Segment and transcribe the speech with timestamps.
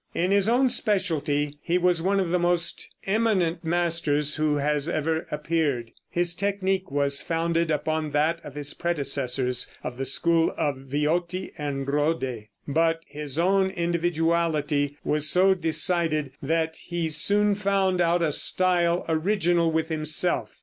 [0.15, 5.27] In his own specialty he was one of the most eminent masters who has ever
[5.29, 5.91] appeared.
[6.09, 11.87] His technique was founded upon that of his predecessors of the school of Viotti and
[11.87, 19.05] Rode, but his own individuality was so decided that he soon found out a style
[19.07, 20.57] original with himself.